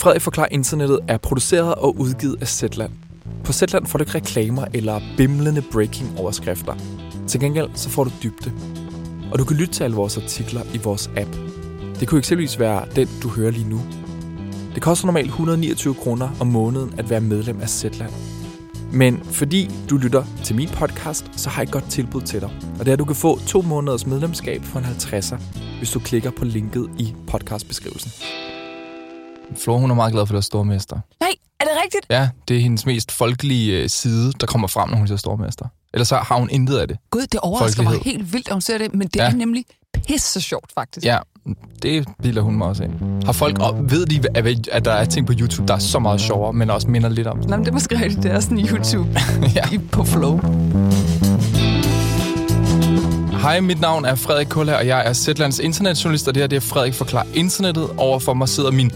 [0.00, 2.92] Frederik forklarer internettet er produceret og udgivet af Zetland.
[3.44, 6.74] På Zetland får du ikke reklamer eller bimlende breaking overskrifter.
[7.28, 8.52] Til gengæld så får du dybde.
[9.32, 11.36] Og du kan lytte til alle vores artikler i vores app.
[12.00, 13.80] Det kunne eksempelvis være den, du hører lige nu.
[14.74, 18.12] Det koster normalt 129 kroner om måneden at være medlem af Zetland.
[18.92, 22.50] Men fordi du lytter til min podcast, så har jeg et godt tilbud til dig.
[22.78, 25.36] Og det er, at du kan få to måneders medlemskab for en 50'er,
[25.78, 28.10] hvis du klikker på linket i podcastbeskrivelsen.
[29.56, 30.96] Flor, hun er meget glad for at stormester.
[31.20, 32.06] Nej, er det rigtigt?
[32.10, 35.64] Ja, det er hendes mest folkelige øh, side, der kommer frem, når hun ser stormester.
[35.94, 36.96] Ellers så har hun intet af det.
[37.10, 38.18] Gud, det overrasker mig Folkelighed.
[38.20, 39.30] helt vildt, at hun ser det, men det Ja.
[39.30, 39.64] er nemlig
[40.06, 41.06] pisse sjovt, faktisk.
[41.06, 41.18] Ja,
[41.82, 42.90] det bilder hun mig også af.
[43.24, 44.20] Har folk op, ved de,
[44.72, 47.26] at, der er ting på YouTube, der er så meget sjovere, men også minder lidt
[47.26, 47.36] om?
[47.38, 48.22] Nå, men det er måske rigtigt.
[48.22, 49.20] Det er sådan YouTube
[49.56, 49.64] Ja.
[49.92, 50.40] på flow.
[53.42, 56.56] Hej, mit navn er Frederik Kuller, og jeg er Zetlands internetjournalist, og det her det
[56.56, 57.88] er Frederik Forklar Internettet.
[57.96, 58.92] Overfor mig sidder min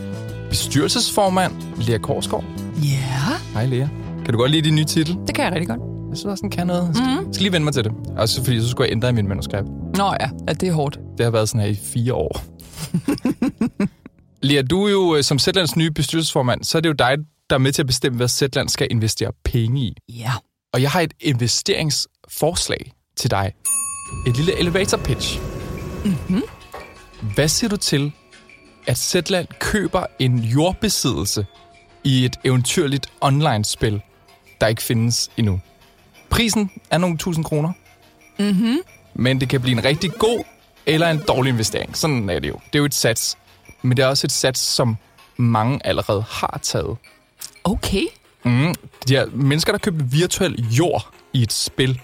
[0.55, 2.45] bestyrelsesformand, Lea Korsgaard.
[2.83, 3.89] Ja, Hej, Lea.
[4.25, 5.17] Kan du godt lide din nye titel?
[5.27, 5.81] det kan jeg rigtig godt.
[6.11, 6.87] Jeg synes også, den kan noget.
[6.87, 7.33] Jeg skal, mm.
[7.33, 7.93] skal lige vende mig til det.
[8.17, 9.69] Også fordi, så skulle jeg ændre i min manuskript.
[9.97, 10.99] Nå ja, ja det er hårdt.
[11.19, 12.45] Det har været sådan her i fire år.
[14.49, 17.17] Lea, du er jo øh, som Zetlands nye bestyrelsesformand, så er det jo dig,
[17.51, 19.95] der er med til at bestemme, hvad Zetland skal investere penge i.
[20.09, 20.33] Ja.
[20.73, 23.53] Og jeg har et investeringsforslag til dig.
[24.27, 25.41] Et lille elevator pitch.
[26.05, 26.43] Mm-hmm.
[27.35, 28.13] Hvad siger du til,
[28.87, 31.47] at Zetland køber en jordbesiddelse
[32.05, 34.03] i et eventyrligt online-spil,
[34.61, 35.61] der ikke findes endnu?
[36.31, 37.73] Prisen er nogle tusind kroner.
[38.39, 38.79] Mm-hmm.
[39.15, 40.45] Men det kan blive en rigtig god
[40.87, 41.97] eller en dårlig investering.
[41.97, 42.55] Sådan er det jo.
[42.55, 43.39] Det er jo et sats.
[43.83, 44.97] Men det er også et sats, som
[45.37, 46.97] mange allerede har taget.
[47.65, 48.05] Okay.
[48.43, 48.75] Mm.
[49.09, 52.01] De her mennesker, der købte virtuel jord i et spil.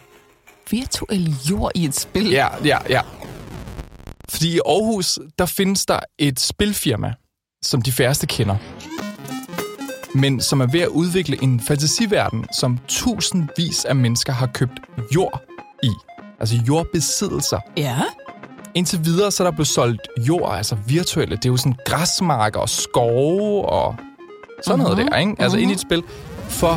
[0.71, 2.31] Virtuel jord i et spil.
[2.31, 3.01] Ja, ja, ja.
[4.41, 7.13] Fordi i Aarhus, der findes der et spilfirma,
[7.63, 8.57] som de færreste kender.
[10.15, 14.73] Men som er ved at udvikle en fantasiverden, som tusindvis af mennesker har købt
[15.15, 15.43] jord
[15.83, 15.91] i.
[16.41, 17.59] Altså jordbesiddelser.
[17.77, 17.99] Ja.
[18.75, 21.37] Indtil videre, så er der blevet solgt jord, altså virtuelle.
[21.37, 23.97] Det er jo sådan græsmarker og skove og
[24.65, 25.35] sådan noget der, ikke?
[25.39, 26.03] Altså ind i et spil
[26.49, 26.75] for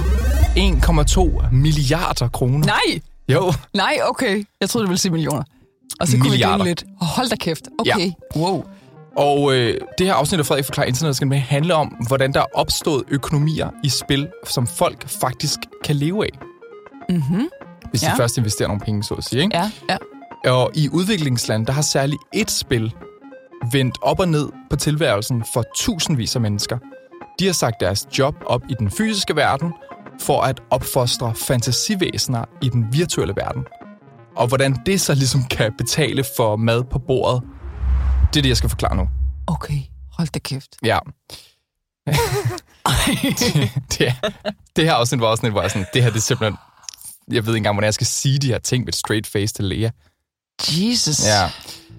[1.50, 2.66] 1,2 milliarder kroner.
[2.66, 4.46] Nej, Jo, nej, okay.
[4.62, 5.44] Jeg troede, du ville sige millioner.
[6.00, 6.64] Og så kunne Milliarder.
[6.64, 6.84] vi lidt.
[7.02, 7.68] Hold da kæft.
[7.80, 8.00] Okay.
[8.36, 8.40] Ja.
[8.40, 8.64] Wow.
[9.18, 12.40] Og øh, det her afsnit af Frederik Forklarer Internet skal med handle om, hvordan der
[12.40, 16.30] er opstået økonomier i spil, som folk faktisk kan leve af.
[17.10, 17.48] Mhm.
[17.90, 18.16] Hvis de Ja.
[18.16, 19.42] først investerer nogle penge, så at sige.
[19.44, 19.58] Ikke?
[19.58, 20.52] Ja, ja.
[20.52, 22.94] Og i udviklingsland, der har særligt et spil
[23.72, 26.78] vendt op og ned på tilværelsen for tusindvis af mennesker.
[27.40, 29.74] De har sagt deres job op i den fysiske verden
[30.22, 33.64] for at opfostre fantasivæsener i den virtuelle verden.
[34.36, 37.42] Og hvordan det så ligesom kan betale for mad på bordet,
[38.34, 39.08] det er det, jeg skal forklare nu.
[39.48, 39.78] Okay.
[40.18, 40.76] Hold da kæft.
[40.86, 41.00] Ja.
[43.40, 44.14] det, det,
[44.76, 46.58] det her afsnit var også sådan, hvor jeg sådan, det her det er simpelthen...
[47.32, 49.66] Jeg ved ikke engang, hvordan jeg skal sige de her ting med straight face til
[49.66, 49.90] Lea.
[50.70, 51.26] Jesus.
[51.26, 51.50] Ja.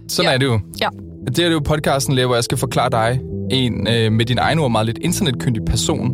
[0.08, 0.34] Sådan Ja.
[0.34, 0.60] er det jo.
[0.80, 0.88] Ja.
[1.26, 4.38] Det er det jo podcasten, Lea, hvor jeg skal forklare dig, en øh, med din
[4.38, 6.12] egen ord meget lidt internetkyndig person,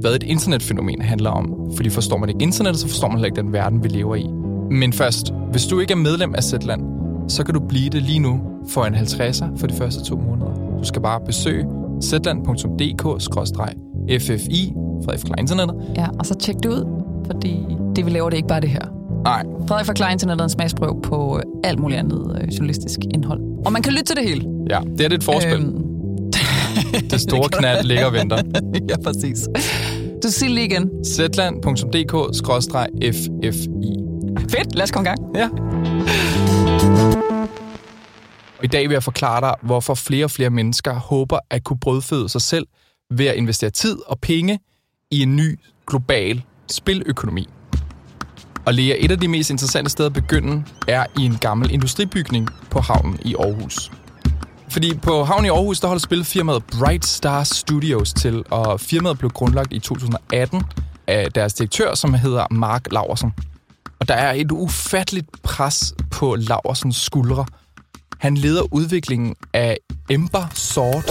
[0.00, 1.72] hvad et internetfænomen handler om.
[1.76, 4.41] Fordi forstår man ikke internettet, så forstår man heller ikke den verden, vi lever i.
[4.72, 6.82] Men først, hvis du ikke er medlem af Zetland,
[7.28, 10.50] så kan du blive det lige nu for en 50'er for de første to måneder.
[10.78, 11.66] Du skal bare besøge
[12.02, 14.72] zetland.dk-ffi,
[15.04, 15.76] Frederik Forklarer Internettet.
[15.96, 17.66] Ja, og så tjek det ud, fordi
[17.96, 18.80] det vi laver, det er ikke bare det her.
[19.24, 23.40] Nej, Frederik forklarer internettet er en smagsprøve på alt muligt andet øh, journalistisk indhold.
[23.66, 24.44] Og man kan lytte til det hele.
[24.70, 25.52] ja, det er det et forspil.
[25.52, 25.82] Øhm,
[27.10, 28.42] det store knald ligger og venter.
[28.90, 29.48] ja, præcis.
[30.22, 30.90] Du siger lige igen.
[31.04, 34.01] zetland.dk-ffi.
[34.56, 35.36] Fedt, lad os komme i gang.
[35.36, 35.48] Ja.
[38.62, 42.28] I dag vil jeg forklare dig, hvorfor flere og flere mennesker håber at kunne brødføde
[42.28, 42.66] sig selv
[43.10, 44.58] ved at investere tid og penge
[45.10, 47.48] i en ny global spiløkonomi.
[48.66, 52.48] Og Lea, et af de mest interessante steder at begynde er i en gammel industribygning
[52.70, 53.90] på havnen i Aarhus.
[54.68, 59.30] Fordi på havnen i Aarhus, der holder spilfirmaet Bright Star Studios til, og firmaet blev
[59.30, 60.62] grundlagt i 2018
[61.06, 63.32] af deres direktør, som hedder Mark Laversen.
[64.02, 67.46] Og der er et ufatteligt pres på Laversens skuldre.
[68.18, 69.78] Han leder udviklingen af
[70.10, 71.04] Ember Sword.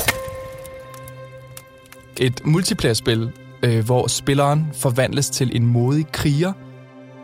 [2.19, 3.31] Et multiplayer-spil,
[3.63, 6.53] øh, hvor spilleren forvandles til en modig kriger,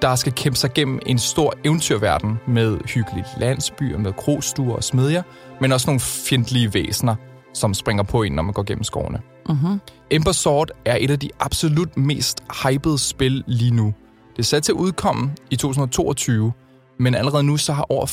[0.02, 5.24] der skal kæmpe sig gennem en stor eventyrverden med hyggelige landsbyer, med krostuer og smedjer,
[5.62, 7.16] men også nogle fjendtlige væsener,
[7.54, 9.20] som springer på en, når man går gennem skovene.
[9.50, 9.80] Mm-hmm.
[10.10, 13.94] Ember Sword er et af de absolut mest hypede spil lige nu.
[14.38, 16.54] Det er sat til at udkomme i 2022,
[17.00, 18.06] men allerede nu så har over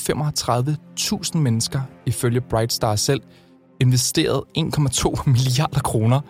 [1.34, 3.20] 35.000 mennesker, ifølge Bright Star selv,
[3.80, 6.20] investeret 1,2 milliarder kroner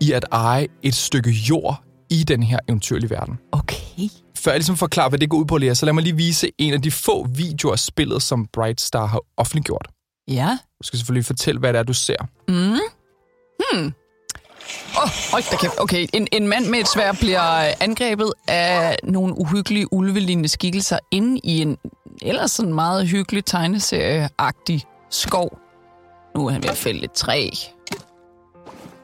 [0.00, 3.38] i at eje et stykke jord i den her eventyrlige verden.
[3.52, 4.08] Okay.
[4.38, 6.50] Før jeg ligesom forklarer, hvad det går ud på, Lea, så lad mig lige vise
[6.58, 9.88] en af de få videoer af spillet, som Bright Star har offentliggjort.
[10.28, 10.58] Ja.
[10.78, 12.26] Du skal selvfølgelig fortælle, hvad det er, du ser.
[12.48, 12.80] Mm.
[13.72, 13.92] Hmm.
[14.96, 15.80] Åh, oh, hold da kæft.
[15.80, 21.40] Okay, en, en mand med et svær bliver angrebet af nogle uhyggelige ulvelignende skikkelser inde
[21.44, 21.78] i en
[22.22, 25.58] ellers sådan meget hyggelig tegneserieagtig skov.
[26.36, 27.50] Nu er han ved at fælde et træ.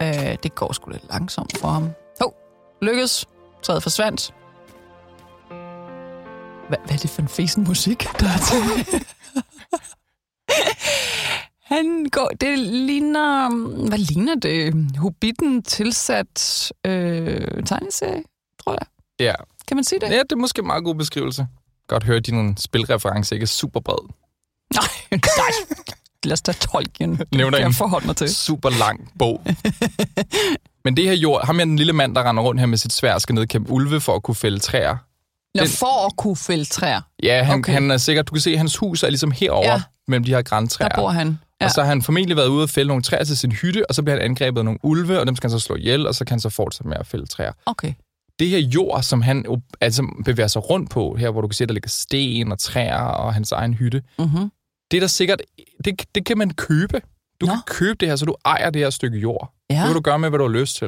[0.01, 1.91] Uh, det går sgu lidt langsomt for ham.
[2.21, 3.27] Hov, oh, lykkedes.
[3.63, 4.35] Træet forsvandt.
[6.69, 9.03] Hvad, hvad er det for en fesen musik, der er til?
[11.67, 13.49] Han går, det ligner,
[13.89, 14.75] hvad ligner det?
[14.99, 18.23] Hobbiten tilsat øh, tegneserie,
[18.65, 18.87] tror jeg.
[19.21, 19.33] Ja.
[19.69, 20.07] Kan man sige det?
[20.11, 21.47] ja, det er måske en meget god beskrivelse.
[21.89, 24.09] Godt høre, at din spilreference ikke er super bred.
[24.75, 25.77] Nej, nej.
[26.25, 27.21] Lad os tage Tolkien.
[27.35, 28.35] Nævner jeg forholde mig til.
[28.35, 29.43] super lang bog.
[30.85, 32.93] Men det her jord, ham er den lille mand, der render rundt her med sit
[32.93, 34.97] svær, skal nedkæmpe ulve for at kunne fælde træer.
[35.55, 37.73] Nå, Den- for at kunne fælde træer, Ja, han, Okay.
[37.73, 39.73] han er sikkert, du kan se, at hans hus er ligesom herovre Ja.
[39.75, 39.83] ja.
[40.09, 40.89] mellem de her græntræer.
[40.89, 41.39] der bor han.
[41.61, 41.65] Ja.
[41.67, 43.95] Og så har han formentlig været ude og fælde nogle træer til sin hytte, og
[43.95, 46.15] så bliver han angrebet af nogle ulve, og dem skal han så slå ihjel, og
[46.15, 47.53] så kan han så fortsætte med at fælde træer.
[47.67, 47.93] Okay.
[48.39, 49.45] Det her jord, som han
[49.81, 52.97] altså bevæger sig rundt på, her hvor du kan se, der ligger sten og træer
[53.01, 54.51] og hans egen hytte, Mm-hmm.
[54.91, 55.43] det er der sikkert,
[55.85, 57.01] det, det kan man købe.
[57.41, 57.53] Du Nå.
[57.53, 59.53] kan købe det her, så du ejer det her stykke jord.
[59.71, 59.75] Ja.
[59.77, 60.87] Det kan du gøre med, hvad du har lyst til.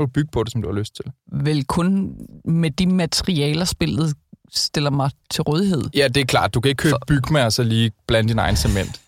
[0.00, 1.04] Du kan bygge på det, som du har lyst til.
[1.32, 4.14] vel kun med de materialer, spillet
[4.52, 5.82] stiller mig til rådighed.
[5.94, 6.54] Ja, det er klart.
[6.54, 9.00] Du kan ikke købe For- bygge med og så lige blande din egen cement.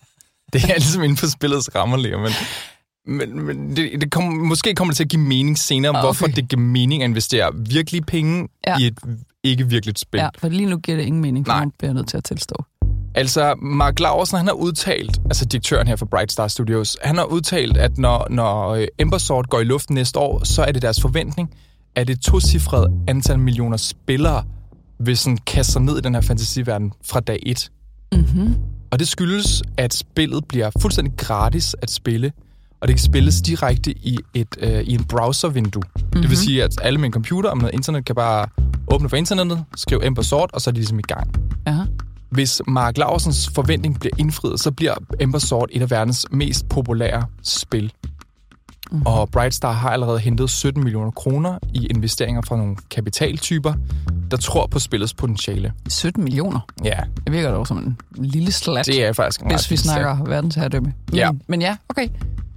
[0.53, 2.31] Det er ligesom inden for spillets rammer, Lea, men,
[3.17, 6.05] men, men det, det kommer, måske kommer det til at give mening senere, Ah, okay.
[6.05, 8.77] hvorfor det giver mening at investere virkelige penge Ja.
[8.79, 8.97] i et
[9.43, 10.17] ikke virkeligt spil.
[10.19, 11.65] Ja, for lige nu giver det ingen mening, for Nej.
[11.65, 12.55] nu bliver nødt til at tilstå.
[13.15, 17.23] Altså, Mark Laursen, han har udtalt, altså direktøren her for Bright Star Studios, han har
[17.23, 20.81] udtalt, at når, når øh, Ember Sword går i luften næste år, så er det
[20.81, 21.49] deres forventning,
[21.95, 24.43] at et tocifret antal millioner spillere
[24.99, 27.69] vil sådan kaste sig ned i den her fantasiverden fra dag 1.
[28.11, 28.55] Mm-hmm.
[28.91, 32.31] Og det skyldes, at spillet bliver fuldstændig gratis at spille,
[32.81, 35.83] og det kan spilles direkte i, et, øh, i en browservindue.
[35.95, 36.21] Mm-hmm.
[36.21, 38.47] Det vil sige, at alle med en computer og med internet kan bare
[38.87, 41.35] åbne for internettet, skrive Ember Sword, og så er de ligesom i gang.
[41.67, 41.77] Ja.
[42.29, 47.25] Hvis Mark Larsens forventning bliver indfriet, så bliver Ember Sword et af verdens mest populære
[47.43, 47.93] spil.
[48.91, 49.01] Mm.
[49.05, 53.73] Og Brightstar har allerede hentet 17 millioner kroner i investeringer fra nogle kapitaltyper,
[54.31, 55.73] der tror på spillets potentiale.
[55.89, 56.59] 17 millioner.
[56.83, 60.23] Ja, Det virker dog som en lille slat, det er faktisk en hvis vi snakker
[60.25, 60.93] verdensherredømme.
[61.11, 61.29] Men, Ja.
[61.47, 62.07] men ja, okay.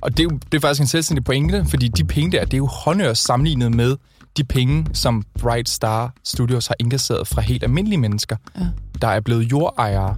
[0.02, 2.54] Og det er, jo, det er faktisk en selvstændig pointe, fordi de penge der, det
[2.54, 3.96] er jo håndørs sammenlignet med
[4.36, 8.66] de penge, som Bright Star Studios har indkasseret fra helt almindelige mennesker, Ja.
[9.02, 10.16] der er blevet jordejere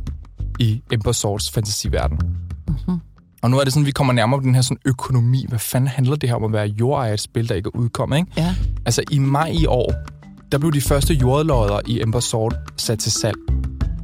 [0.59, 2.19] i Ember Swords fantasiverden.
[2.69, 3.01] Mm-hmm.
[3.43, 5.47] Og nu er det sådan, vi kommer nærmere på den her sådan økonomi.
[5.49, 7.79] Hvad fanden handler det her om at være jordejer i et spil, der ikke er
[7.79, 8.33] udkommet, ikke?
[8.37, 8.55] Ja.
[8.87, 9.93] Altså i maj i år,
[10.53, 13.37] der blev de første jordlodder i Ember Sword sat til salg.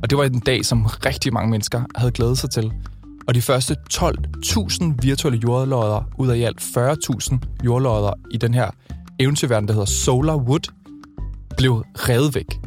[0.02, 2.73] Og det var en dag, som rigtig mange mennesker havde glædet sig til.
[3.29, 8.70] Og de første 12.000 virtuelle jordlodder ud af i alt 40.000 jordlodder i den her
[9.19, 10.73] eventyrverden, der hedder Solar Wood,
[11.56, 12.61] blev revet væk.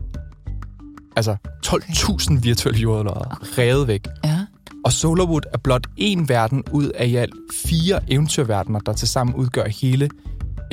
[1.16, 1.36] Altså
[1.66, 4.08] 12.000 virtuelle jordlodder revet væk.
[4.24, 4.41] Ja.
[4.86, 7.34] Og Solarwood er blot én verden ud af i alt
[7.66, 10.10] fire eventyrverdener, der tilsammen udgør hele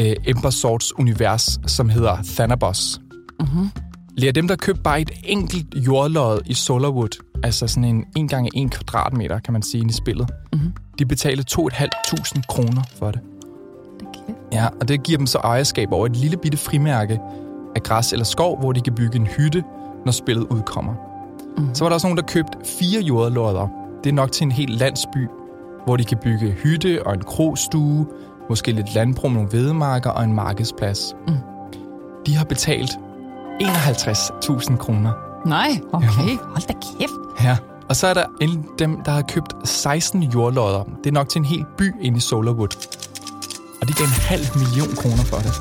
[0.01, 3.01] øh, Ember Swords univers, som hedder Thanabos.
[3.41, 3.69] Mm-hmm.
[4.17, 8.51] Lær dem, der købte bare et enkelt jordlod i Solarwood, altså sådan en 1 gange
[8.65, 10.73] 1 kvadratmeter, kan man sige, i spillet, Mhm.
[10.99, 13.21] de betalte 2.500 kroner for det.
[14.09, 14.35] Okay.
[14.53, 17.21] Ja, og det giver dem så ejerskab over et lille bitte frimærke
[17.77, 19.65] af græs eller skov, hvor de kan bygge en hytte,
[20.05, 20.95] når spillet udkommer.
[21.59, 21.75] Mhm.
[21.75, 23.69] Så var der også nogen, der købte fire jordlodder.
[24.05, 25.27] Det er nok til en hel landsby,
[25.85, 28.07] hvor de kan bygge hytte og en krogstue,
[28.49, 31.15] måske lidt landbrug med nogle vedemarker og en markedsplads.
[31.29, 31.35] Mm.
[32.27, 32.91] De har betalt
[33.63, 35.13] 51.000 kroner.
[35.47, 36.37] Nej, okay.
[36.43, 37.45] Hold da kæft.
[37.45, 37.57] Ja.
[37.89, 40.85] Og så er der en- dem, der har købt 16 jordlodder.
[41.05, 42.89] Det er nok til en hel by inde i Solarwood.
[43.83, 45.53] Og de gav en halv million kroner for det.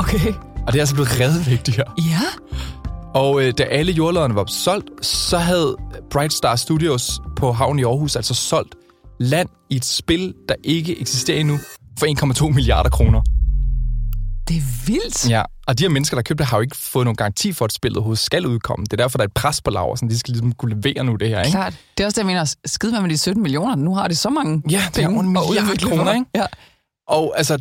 [0.00, 0.32] Okay.
[0.66, 1.84] Og det er altså blevet reddet væk, de her.
[1.98, 2.20] Ja.
[3.14, 5.76] Og øh, da alle jordlodderne var solgt, så havde
[6.10, 8.74] Bright Star Studios på havnen i Aarhus altså solgt
[9.20, 11.58] land i et spil, der ikke eksisterer endnu,
[11.98, 12.06] for
[12.46, 13.22] 1,2 milliarder kroner.
[14.48, 15.30] Det er vildt.
[15.30, 17.72] Ja, og de her mennesker, der købte har jo ikke fået nogen garanti for, at
[17.72, 18.84] spillet overhovedet skal udkomme.
[18.84, 20.10] Det er derfor, der er et pres på Laversen.
[20.10, 21.50] De skal ligesom kunne levere nu det her, ikke?
[21.50, 21.74] Klart.
[21.98, 22.54] Det er også det, jeg mener.
[22.64, 23.74] Skide med med de 17 millioner.
[23.74, 26.26] Nu har de så mange Ja, det er en milliard kroner, ikke?
[26.34, 26.46] Ja.
[27.08, 27.58] Og altså,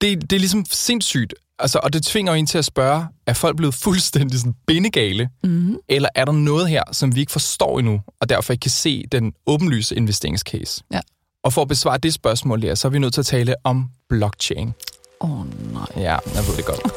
[0.00, 1.34] det, det er ligesom sindssygt.
[1.62, 5.28] Altså, og det tvinger jo en til at spørge, er folk blevet fuldstændig sådan bindegale?
[5.44, 5.76] Mm-hmm.
[5.88, 9.04] Eller er der noget her, som vi ikke forstår endnu, og derfor ikke kan se
[9.12, 10.82] den åbenlyse investeringscase?
[10.92, 11.00] Ja.
[11.44, 13.88] Og for at besvare det spørgsmål, Lea, så er vi nødt til at tale om
[14.08, 14.74] blockchain.
[15.20, 15.86] Åh oh, nej.
[15.96, 16.80] Ja, jeg ved det godt.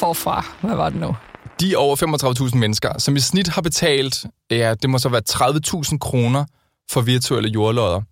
[0.00, 0.46] Forfra.
[0.60, 1.16] Hvad var det nu?
[1.60, 5.98] De over 35.000 mennesker, som i snit har betalt, ja, det må så være 30.000
[5.98, 6.44] kroner
[6.90, 8.02] for virtuelle jordlodder,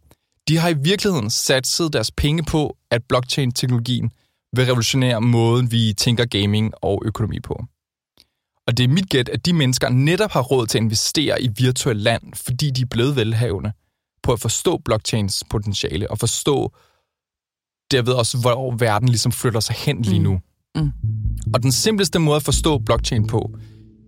[0.49, 4.11] de har i virkeligheden satset deres penge på, at blockchain-teknologien
[4.57, 7.65] vil revolutionere måden, vi tænker gaming og økonomi på.
[8.67, 11.49] Og det er mit gæt, at de mennesker netop har råd til at investere i
[11.57, 13.73] virtuel land, fordi de er blevet velhavende
[14.23, 16.73] på at forstå blockchains potentiale og forstå
[17.91, 20.41] derved også, hvor verden ligesom flytter sig hen lige nu.
[20.75, 20.83] Mm.
[20.83, 20.91] Mm.
[21.55, 23.59] Og den simpleste måde at forstå blockchain på,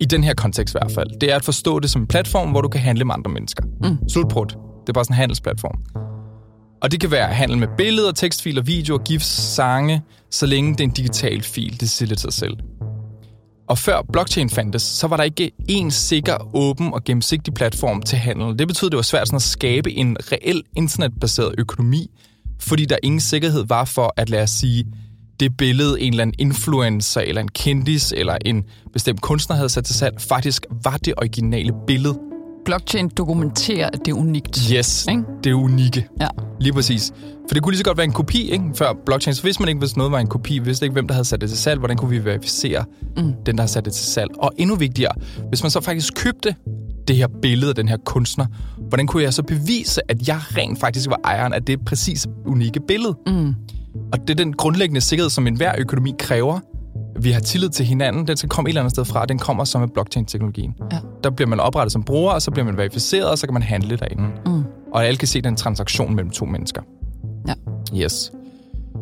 [0.00, 2.50] i den her kontekst i hvert fald, det er at forstå det som en platform,
[2.50, 3.64] hvor du kan handle med andre mennesker.
[3.64, 4.08] Mm.
[4.08, 4.46] Slutbrud.
[4.46, 6.07] Det er bare sådan en handelsplatform.
[6.82, 10.84] Og det kan være handel med billeder, tekstfiler, videoer, gifs, sange, så længe det er
[10.84, 11.80] en digital fil.
[11.80, 12.56] Det siger lidt sig selv.
[13.68, 18.18] Og før blockchain fandtes, så var der ikke én sikker, åben og gennemsigtig platform til
[18.18, 18.58] handel.
[18.58, 22.10] Det betød, at det var svært sådan at skabe en reel internetbaseret økonomi,
[22.60, 24.84] fordi der ingen sikkerhed var for, at lad os sige,
[25.40, 29.84] det billede en eller anden influencer, eller en kendis, eller en bestemt kunstner havde sat
[29.84, 32.27] til salg, faktisk var det originale billede
[32.68, 34.70] blockchain dokumenterer, at det er unikt.
[34.72, 35.22] Yes, ikke?
[35.44, 36.08] det er unikke.
[36.20, 36.28] Ja.
[36.60, 37.12] Lige præcis.
[37.48, 38.64] For det kunne lige så godt være en kopi, ikke?
[38.74, 41.14] Før blockchain, så vidste man ikke, hvis noget var en kopi, vidste ikke, hvem der
[41.14, 42.84] havde sat det til salg, hvordan kunne vi verificere
[43.16, 43.32] mm.
[43.46, 44.30] den, der har sat det til salg.
[44.38, 45.12] Og endnu vigtigere,
[45.48, 46.54] hvis man så faktisk købte
[47.08, 48.46] det her billede af den her kunstner,
[48.88, 52.80] hvordan kunne jeg så bevise, at jeg rent faktisk var ejeren af det præcis unikke
[52.88, 53.16] billede?
[53.26, 53.54] Mm.
[54.12, 56.60] Og det er den grundlæggende sikkerhed, som enhver økonomi kræver,
[57.20, 59.64] vi har tillid til hinanden, den skal komme et eller andet sted fra, den kommer
[59.64, 60.74] som med blockchain-teknologien.
[60.92, 60.98] Ja.
[61.24, 63.62] Der bliver man oprettet som bruger, og så bliver man verificeret, og så kan man
[63.62, 64.28] handle derinde.
[64.46, 64.64] Mm.
[64.92, 66.82] Og alle kan se den transaktion mellem to mennesker.
[67.48, 67.54] Ja.
[67.96, 68.32] Yes.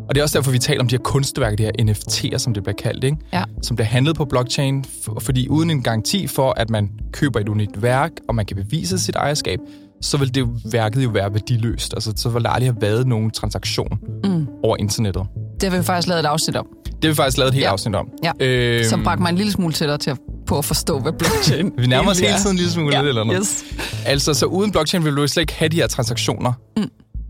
[0.08, 2.54] Og det er også derfor, vi taler om de her kunstværker, de her NFT'er, som
[2.54, 3.16] det bliver kaldt, ikke?
[3.32, 3.44] Ja.
[3.62, 4.85] som bliver handlet på blockchain,
[5.20, 8.99] fordi uden en garanti for, at man køber et unikt værk, og man kan bevise
[8.99, 9.58] sit ejerskab,
[10.00, 11.94] så vil det værket jo være værdiløst.
[11.94, 14.46] Altså, så vil der aldrig have været nogen transaktion mm.
[14.62, 15.23] over internettet.
[15.61, 16.66] Det har vi faktisk lavet et afsnit om.
[16.96, 17.70] Det har vi faktisk lavet et helt ja.
[17.70, 18.08] afsnit om.
[18.24, 18.32] Ja.
[18.40, 21.72] Øhm, Som bragte mig en lille smule tættere til at, på at forstå, hvad blockchain
[21.78, 23.02] Vi nærmer os hele tiden en lille smule ja.
[23.02, 23.38] eller noget.
[23.40, 23.64] Yes.
[24.06, 26.52] Altså, så uden blockchain vil du slet ikke have de her transaktioner.
[26.76, 26.88] Mm.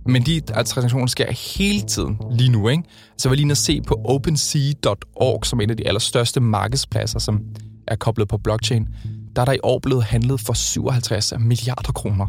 [0.09, 2.83] Men de transaktioner sker hele tiden lige nu, ikke?
[3.19, 7.19] Så jeg var lige at se på OpenSea.org, som er en af de allerstørste markedspladser,
[7.19, 7.41] som
[7.89, 8.89] er koblet på blockchain.
[9.37, 12.27] Der er der i år blevet handlet for 57 milliarder kroner.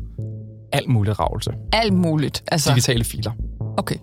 [0.71, 1.51] Alt muligt ravelse.
[1.73, 2.43] Alt muligt?
[2.47, 2.69] Altså...
[2.69, 3.31] Digitale filer.
[3.77, 3.95] Okay.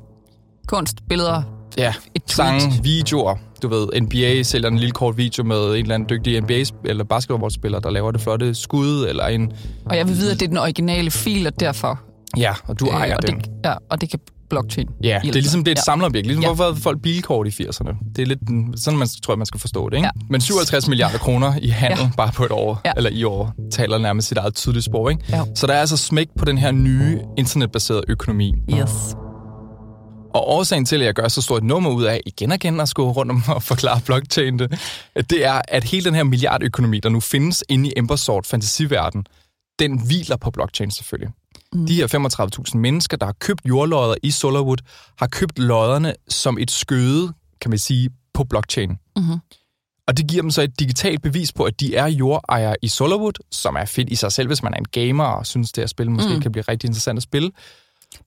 [0.69, 1.43] Kunst, billeder,
[1.79, 3.37] Ja, et sange, videoer.
[3.63, 7.05] Du ved, NBA sælger en lille kort video med en eller anden dygtig NBA- eller
[7.05, 9.53] basketballspiller, der laver det flotte skud, eller en...
[9.87, 12.01] Og jeg vil vide, at det er den originale fil, og derfor...
[12.37, 13.37] Ja, og du øh, ejer og den.
[13.37, 14.19] Det, ja, og det kan
[14.51, 15.83] blockchain Ja, det er ligesom det er et ja.
[15.83, 16.27] samlerobjekt.
[16.27, 16.49] Ligesom ja.
[16.49, 18.13] hvorfor havde folk bilkort i 80'erne.
[18.17, 18.41] Det er lidt
[18.81, 19.97] sådan, man tror man skal forstå det.
[19.97, 20.07] Ikke?
[20.07, 20.11] Ja.
[20.31, 22.11] Men 57 milliarder kroner i handel ja.
[22.17, 22.93] bare på et år, ja.
[22.97, 25.11] eller i år, taler nærmest sit eget tydeligt spor.
[25.11, 25.25] Ikke?
[25.29, 25.43] Ja.
[25.55, 28.55] Så der er altså smæk på den her nye internetbaserede økonomi.
[28.71, 29.17] Yes.
[30.35, 32.89] Og årsagen til, at jeg gør så stort nummer ud af igen og igen at
[32.89, 34.81] skulle rundt om og forklare blockchain det,
[35.31, 39.27] det er, at hele den her milliardøkonomi, der nu findes inde i Embersort fantasiverden,
[39.79, 41.33] den hviler på blockchain selvfølgelig.
[41.73, 41.87] Mm.
[41.87, 44.77] De her 35.000 mennesker, der har købt jordlodder i Solarwood,
[45.19, 48.91] har købt lodderne som et skøde, kan man sige, på blockchain.
[49.17, 49.39] Mm-hmm.
[50.07, 53.33] Og det giver dem så et digitalt bevis på, at de er jordejere i Solarwood,
[53.51, 55.91] som er fedt i sig selv, hvis man er en gamer og synes, det at
[55.91, 56.41] spille måske mm.
[56.41, 57.51] kan blive rigtig interessant at spille.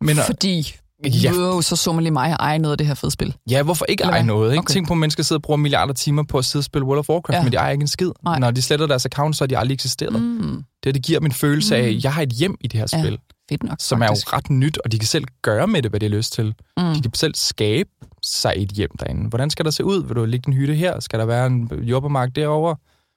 [0.02, 1.32] Men, Fordi Ja.
[1.32, 3.36] Jo, så så man lige mig eje noget af det her fede spil.
[3.50, 4.52] Ja, hvorfor ikke eje noget?
[4.52, 4.60] Ikke?
[4.60, 4.74] Okay.
[4.74, 7.00] Tænk på, at mennesker sidder og bruger milliarder timer på at sidde og spille World
[7.00, 7.44] of Warcraft, ja.
[7.44, 8.12] men de ejer ikke en skid.
[8.24, 8.40] Nej.
[8.40, 10.22] Når de sletter deres account, så har de aldrig eksisteret.
[10.22, 10.64] Mm.
[10.84, 13.12] Det, det giver min følelse af, at jeg har et hjem i det her spil.
[13.12, 13.18] Ja.
[13.50, 14.28] Fedt nok, som faktisk.
[14.28, 16.34] er jo ret nyt, og de kan selv gøre med det, hvad de har lyst
[16.34, 16.54] til.
[16.78, 16.94] Mm.
[16.94, 17.90] De kan selv skabe
[18.24, 19.30] sig et hjem derinde.
[19.30, 20.04] Hvordan skal der se ud?
[20.04, 21.00] Vil du ligge en hytte her?
[21.00, 22.76] Skal der være en jordbærmark derovre?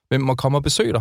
[0.09, 1.01] Hvem må komme og besøge dig?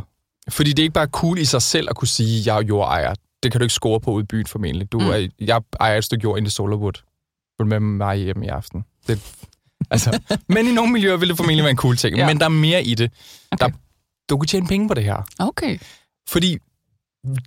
[0.49, 2.61] Fordi det er ikke bare cool i sig selv at kunne sige, at jeg er
[2.61, 3.13] jordejer.
[3.43, 4.91] Det kan du ikke score på ude i byen formentlig.
[4.91, 5.05] Du, mm.
[5.05, 7.03] er, jeg ejer et stykke jord ind i Solarwood
[7.65, 8.85] med mig hjem i aften.
[9.07, 9.43] Det,
[9.91, 10.19] altså,
[10.53, 12.17] men i nogle miljøer vil det formentlig være en cool ting.
[12.17, 12.27] ja.
[12.27, 13.11] Men der er mere i det.
[13.51, 13.65] Okay.
[13.65, 13.71] Der,
[14.29, 15.23] du kan tjene penge på det her.
[15.39, 15.77] Okay.
[16.29, 16.57] Fordi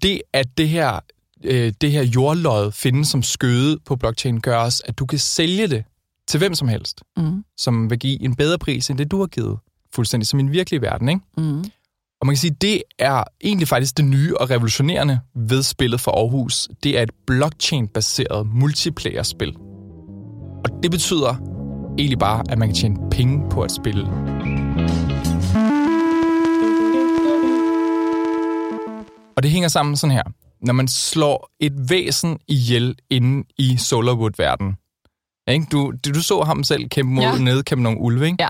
[0.03, 1.01] det, at det her,
[1.45, 5.67] øh, det her jordlod findes som skøde på blockchain, gør også, at du kan sælge
[5.67, 5.85] det
[6.29, 7.45] til hvem som helst, mm.
[7.57, 9.59] som vil give en bedre pris, end det du har givet.
[9.95, 11.21] Fuldstændig som i en virkelig verden, ikke?
[11.37, 11.65] Mm.
[12.23, 16.11] Og man kan sige, det er egentlig faktisk det nye og revolutionerende ved spillet for
[16.11, 16.69] Aarhus.
[16.83, 19.57] Det er et blockchain-baseret multiplayer-spil.
[20.65, 21.35] Og det betyder
[21.99, 24.03] egentlig bare, at man kan tjene penge på at spille.
[29.37, 30.23] Og det hænger sammen sådan her.
[30.61, 34.77] Når man slår et væsen ihjel inde i Solarwood-verdenen,
[35.73, 37.39] du, du så ham selv kæmpe mod ja.
[37.39, 38.37] nedkæmpe nogle ulve, ikke?
[38.41, 38.49] Ja.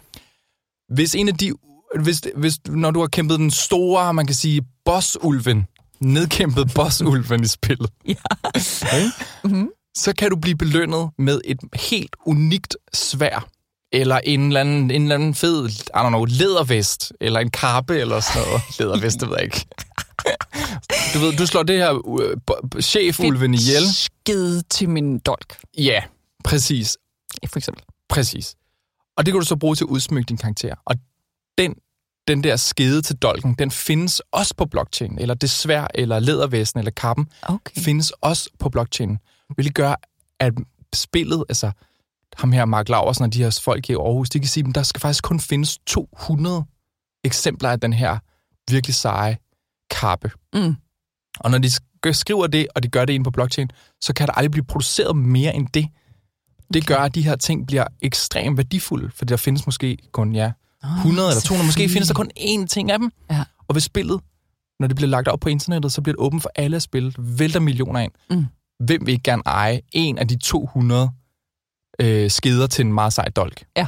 [0.88, 1.52] Hvis en af de...
[2.00, 5.66] Hvis, hvis, når du har kæmpet den store, man kan sige, boss-ulven,
[6.00, 7.90] nedkæmpet boss-ulven i spillet.
[8.06, 8.14] Ja.
[8.54, 9.06] Okay?
[9.44, 13.49] Mm-hmm så kan du blive belønnet med et helt unikt svær,
[13.92, 17.99] eller en eller anden, en eller anden fed, I don't know, lædervest, eller en kappe,
[17.99, 18.62] eller sådan noget.
[18.78, 19.66] lædervest, det ved jeg ikke.
[21.14, 23.94] Du ved, du slår det her uh, chefulven ihjel.
[23.94, 26.02] Skid til min dolk, Ja,
[26.44, 26.96] præcis.
[27.46, 27.84] for eksempel.
[28.08, 28.54] Præcis.
[29.16, 30.75] Og det kan du så bruge til at udsmykke din karakter.
[30.87, 30.96] Og
[31.59, 31.75] den,
[32.28, 36.78] den der skede til dolken, den findes også på blockchain, eller det svær, eller lædervæsen,
[36.78, 37.80] eller kappen, Okay.
[37.80, 39.18] findes også på blockchain.
[39.54, 39.94] Hvilket gør,
[40.40, 40.52] at
[40.94, 41.71] spillet, altså
[42.37, 44.82] ham her Mark Laversen og de her folk i Aarhus, de kan sige, at der
[44.82, 46.64] skal faktisk kun findes 200
[47.25, 48.18] eksempler af den her
[48.71, 49.37] virkelig seje
[49.90, 50.30] kappe.
[50.54, 50.75] Mm.
[51.40, 54.26] Og når de sk- skriver det, og de gør det ind på blockchain, så kan
[54.26, 55.88] der aldrig blive produceret mere end det.
[56.75, 60.52] Det gør, at de her ting bliver ekstremt værdifulde, for der findes måske kun, ja,
[60.84, 61.66] 100 eller 200.
[61.66, 63.12] Måske findes der kun én ting af dem.
[63.30, 63.44] Ja.
[63.68, 64.20] Og hvis spillet,
[64.80, 67.12] når det bliver lagt op på internettet, så bliver det åbent for alle at spille.
[67.18, 68.12] Vælter millioner ind.
[68.30, 68.46] Mm.
[68.84, 71.10] Hvem vil ikke gerne eje en af de 200
[72.00, 73.64] øh, skeder til en meget sej dolk?
[73.76, 73.86] Ja.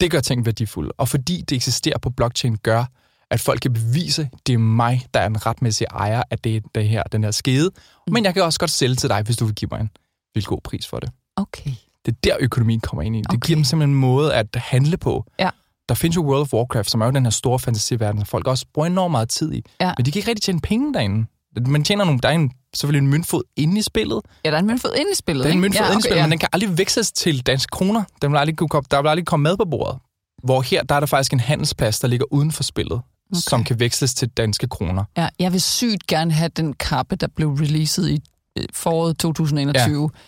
[0.00, 0.92] Det gør ting værdifulde.
[0.98, 2.84] Og fordi det eksisterer på blockchain, gør,
[3.30, 6.88] at folk kan bevise, det er mig, der er en retmæssig ejer af det, det
[6.88, 7.70] her, den her skede.
[8.06, 8.12] Mm.
[8.12, 9.90] Men jeg kan også godt sælge til dig, hvis du vil give mig en
[10.34, 11.10] vildt god pris for det.
[11.36, 11.70] Okay.
[12.06, 13.18] Det er der, økonomien kommer ind i.
[13.18, 13.38] Det Okay.
[13.46, 15.24] giver dem simpelthen en måde at handle på.
[15.38, 15.50] Ja.
[15.88, 18.46] Der findes jo World of Warcraft, som er jo den her store fantasiverden, som folk
[18.46, 19.62] også bruger enormt meget tid i.
[19.80, 19.92] Ja.
[19.96, 21.26] Men de kan ikke rigtig tjene penge derinde.
[21.66, 24.20] Man tjener nogle, der er en, selvfølgelig en møntfod inde i spillet.
[24.44, 26.02] Ja, der er en møntfod inde i spillet, Der er en møntfod ja, inde i
[26.02, 26.22] spillet, ja.
[26.22, 28.04] men den kan aldrig veksles til danske kroner.
[28.22, 29.98] Den vil aldrig kunne komme, der vil aldrig komme mad på bordet.
[30.42, 32.92] Hvor her, der er der faktisk en handelsplads, der ligger uden for spillet,
[33.32, 33.40] okay.
[33.40, 35.04] som kan veksles til danske kroner.
[35.16, 38.22] Ja, jeg vil sygt gerne have den kappe, der blev releaset i
[38.58, 40.02] øh, foråret 2021.
[40.02, 40.18] Ja.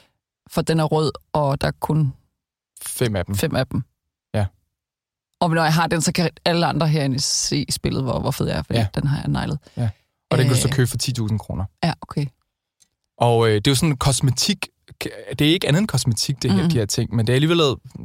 [0.50, 2.12] For den er rød, og der er kun
[2.86, 3.34] Fem af dem.
[3.34, 3.82] fem af dem.
[5.40, 5.46] Ja.
[5.46, 8.46] Og når jeg har den, så kan alle andre herinde se spillet, hvor, hvor fed
[8.48, 8.86] jeg er, fordi Ja.
[8.94, 9.00] ja.
[9.00, 9.58] den har jeg neglet.
[10.30, 10.74] Og den kan du så Øh.
[10.74, 10.96] købe for
[11.28, 11.64] 10.000 kroner.
[11.84, 12.26] Ja, okay.
[13.18, 14.68] Og øh, det er jo sådan kosmetik.
[15.38, 16.68] Det er ikke andet end kosmetik, det her, Mm.
[16.70, 17.14] de her ting.
[17.14, 17.60] Men det er alligevel,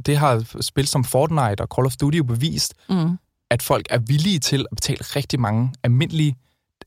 [0.06, 3.17] det har spil som Fortnite og Call of Duty jo bevist, Mm.
[3.52, 6.36] at folk er villige til at betale rigtig mange almindelige,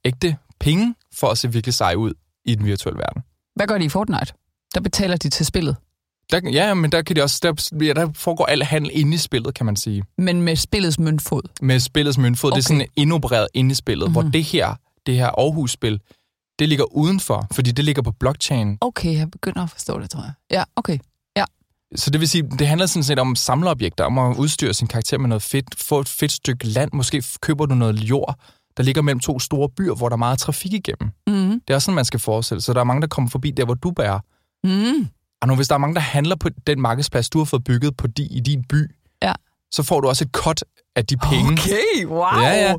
[0.04, 2.12] ægte penge for at se virkelig sej ud
[2.44, 3.22] i den virtuelle verden.
[3.56, 4.32] Hvad gør de i Fortnite?
[4.74, 5.76] Der betaler de til spillet.
[6.32, 9.16] Der, ja, men der kan de også, der, ja, der foregår al handel inde i
[9.18, 10.04] spillet, kan man sige.
[10.18, 11.42] Men med spillets møntfod.
[11.62, 12.56] Med spillets møntfod, okay.
[12.56, 14.12] det er sådan indopereret inde i spillet, mm-hmm.
[14.12, 14.32] hvor Mhm.
[14.32, 14.74] det her,
[15.06, 16.00] det her Aarhus-spil,
[16.58, 18.78] det ligger udenfor, fordi det ligger på blockchain.
[18.80, 20.32] Okay, jeg begynder at forstå det, tror jeg.
[20.50, 20.98] Ja, okay.
[21.96, 25.18] Så det vil sige, det handler sådan set om samleobjekter, om at udstyre sin karakter
[25.18, 28.38] med noget fedt, få et fedt stykke land, måske køber du noget jord,
[28.76, 31.10] der ligger mellem to store byer, hvor der er meget trafik igennem.
[31.26, 31.60] Mm.
[31.60, 32.66] Det er også sådan, man skal forestille sig.
[32.66, 34.18] Så der er mange, der kommer forbi der, hvor du bærer.
[34.64, 35.08] Mm.
[35.42, 37.96] Og nu, hvis der er mange, der handler på den markedsplads, du har fået bygget
[37.96, 38.90] på di, i din by,
[39.22, 39.32] Ja.
[39.70, 40.64] så får du også et cut
[40.96, 41.52] af de penge.
[41.52, 42.42] Okay, wow.
[42.42, 42.74] Ja, ja.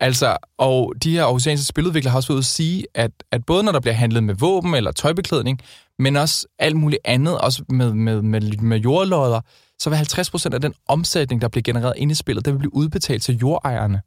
[0.00, 3.72] Altså, og de her aarhusianske spiludviklere har også været at sige, at, at både når
[3.72, 5.60] der bliver handlet med våben eller tøjbeklædning,
[5.98, 9.40] men også alt muligt andet, også med, med, med, med jordlodder,
[9.78, 12.74] så vil 50% af den omsætning, der bliver genereret inde i spillet, det vil blive
[12.74, 14.00] udbetalt til jordejerne.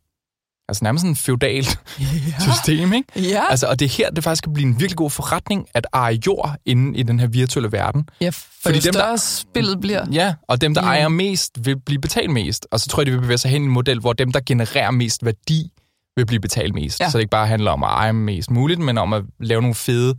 [0.70, 2.06] Altså nærmest sådan en feudalt Ja.
[2.40, 3.30] system, ikke?
[3.30, 5.88] Ja, Altså, og det er her, det faktisk kan blive en virkelig god forretning at
[5.94, 8.10] eje jord inde i den her virtuelle verden.
[8.22, 10.06] ja for Fordi jo dem, der- spillet bliver.
[10.12, 10.88] Ja, og dem, der Ja.
[10.88, 12.68] ejer mest, vil blive betalt mest.
[12.72, 14.40] Og så tror jeg, det vil bevæge sig hen i en model, hvor dem, der
[14.46, 15.72] genererer mest værdi,
[16.16, 17.00] vil blive betalt mest.
[17.00, 17.10] Ja.
[17.10, 19.76] Så det ikke bare handler om at eje mest muligt, men om at lave nogle
[19.76, 20.16] fede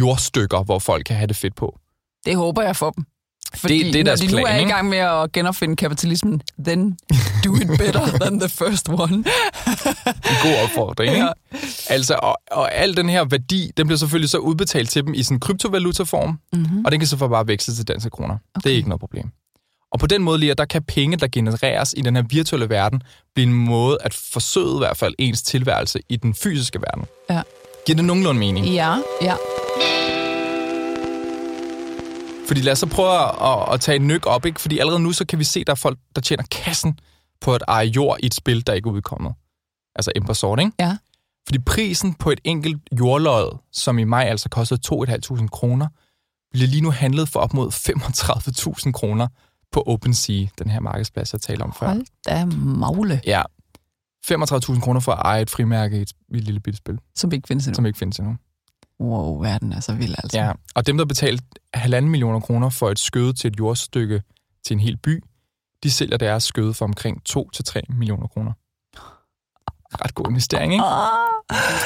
[0.00, 1.78] jordstykker, hvor folk kan have det fedt på.
[2.24, 3.04] Det håber jeg for dem.
[3.54, 6.42] Fordi det er deres når de nu plan, er i gang med at genopfinde kapitalismen,
[6.64, 6.98] then
[7.44, 9.14] do it better than the first one.
[9.14, 11.28] En god opfordring, ikke?
[11.88, 15.22] Altså, og, og al den her værdi, den bliver selvfølgelig så udbetalt til dem i
[15.22, 16.84] sådan en kryptovalutaform, Mm-hmm.
[16.84, 18.34] og den kan så bare veksle til danske kroner.
[18.34, 18.60] Okay.
[18.64, 19.30] Det er ikke noget problem.
[19.92, 23.02] Og på den måde, lige, der kan penge, der genereres i den her virtuelle verden,
[23.34, 27.04] blive en måde at forsøge i hvert fald ens tilværelse i den fysiske verden.
[27.30, 27.42] Ja.
[27.86, 28.66] Giver det nogenlunde mening?
[28.66, 29.34] Ja, ja.
[32.50, 33.12] Fordi lad os så prøve
[33.68, 34.60] at, at tage en nyk op, ikke?
[34.60, 36.98] Fordi allerede nu, så kan vi se, at der er folk, der tjener kassen
[37.40, 39.32] på at eje jord i et spil, der ikke er udkommet.
[39.96, 40.72] Altså Ember Sword, ikke?
[40.80, 40.96] Ja.
[41.46, 45.88] Fordi prisen på et enkelt jordlod, som i maj altså kostede 2.500 kroner,
[46.52, 47.68] bliver lige nu handlet for op mod
[48.86, 49.28] 35.000 kroner
[49.72, 51.86] på OpenSea, den her markedsplads, jeg talte om før.
[51.86, 53.42] Hold da magle, Ja.
[54.30, 57.32] 35.000 kroner for at eje et frimærke i et, i et lille bitte spil, som
[57.32, 57.74] ikke findes endnu.
[57.74, 58.36] som ikke findes endnu.
[59.00, 60.38] Wow, verden er så vild, altså.
[60.38, 64.22] Ja, og dem, der betalte halvanden millioner kroner for et skøde til et jordstykke
[64.66, 65.22] til en hel by,
[65.82, 68.52] de sælger deres skøde for omkring 2-3 millioner kroner.
[70.04, 70.84] Ret god investering, ikke?
[70.84, 71.30] Ah.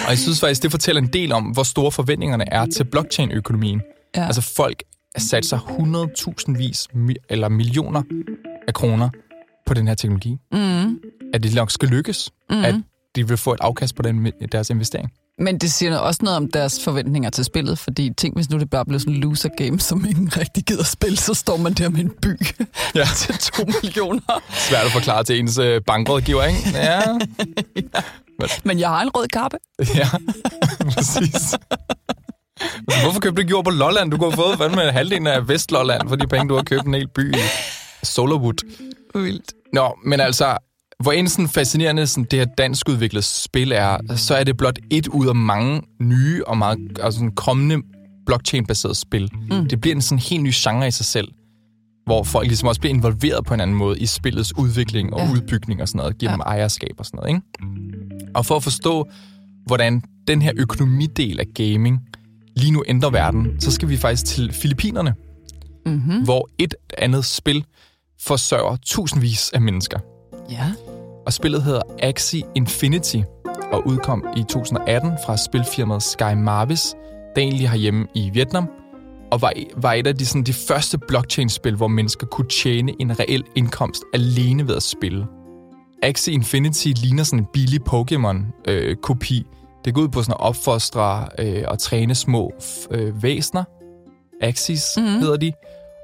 [0.04, 3.82] Og jeg synes faktisk, det fortæller en del om, hvor store forventningerne er til blockchain-økonomien.
[4.16, 4.26] Ja.
[4.26, 4.82] Altså folk
[5.18, 6.88] sat sig 100.000 vis
[7.28, 8.02] eller millioner
[8.68, 9.10] af kroner
[9.66, 10.38] på den her teknologi.
[10.52, 11.00] Mm.
[11.34, 12.30] At det nok skal lykkes.
[12.50, 12.64] Mm.
[12.64, 12.74] At
[13.16, 15.12] de vil få et afkast på den, deres investering.
[15.38, 18.70] Men det siger også noget om deres forventninger til spillet, fordi tænk, hvis nu det
[18.70, 21.88] bare bliver sådan en loser game, som ingen rigtig gider spille, så står man der
[21.88, 22.38] med en by
[22.94, 23.04] ja.
[23.16, 24.42] til to millioner.
[24.50, 26.60] Svært at forklare til ens øh, bankrådgiver, ikke?
[26.74, 27.00] Ja.
[27.94, 28.00] ja.
[28.64, 29.56] Men jeg har en rød kappe.
[30.00, 30.08] ja,
[30.90, 31.54] præcis.
[33.02, 34.10] Hvorfor købte du ikke jord på Lolland?
[34.10, 36.94] Du kunne have fået fandme halvdelen af Vestlolland for de penge, du har købt en
[36.94, 37.40] hel by i
[38.02, 38.54] Solarwood.
[39.14, 39.52] Vildt.
[39.72, 40.56] Nå, men altså,
[41.02, 44.78] hvor end sådan fascinerende sådan det her dansk udviklet spil er, så er det blot
[44.90, 47.82] et ud af mange nye og meget altså sådan kommende
[48.26, 49.30] blockchain-baseret spil.
[49.50, 49.68] Mm.
[49.68, 51.28] Det bliver en sådan helt ny genre i sig selv,
[52.06, 55.32] hvor folk ligesom også bliver involveret på en anden måde i spillets udvikling og ja.
[55.32, 56.36] udbygning og sådan noget, giver ja.
[56.36, 57.28] dem ejerskab og sådan noget.
[57.34, 58.32] Ikke?
[58.34, 59.08] Og for at forstå,
[59.66, 62.00] hvordan den her økonomidel af gaming
[62.56, 65.14] lige nu ændrer verden, så skal vi faktisk til Filippinerne,
[65.86, 66.24] mm-hmm.
[66.24, 67.64] hvor et andet spil
[68.20, 69.98] forsørger tusindvis af mennesker.
[70.50, 70.72] Ja.
[71.26, 73.16] Og spillet hedder Axie Infinity
[73.72, 76.94] og udkom i 2018 fra spilfirmaet Sky Marvis,
[77.36, 78.68] der egentlig har hjemme i Vietnam,
[79.30, 83.20] og var, var et af de, sådan, de første blockchain-spil, hvor mennesker kunne tjene en
[83.20, 85.26] reel indkomst alene ved at spille.
[86.02, 89.38] Axie Infinity ligner sådan en billig Pokémon-kopi.
[89.38, 89.44] Øh,
[89.84, 92.52] det går ud på sådan at opfostre øh, og træne små
[92.90, 93.64] øh, væsner.
[94.40, 95.18] Axis mm-hmm.
[95.18, 95.52] hedder de.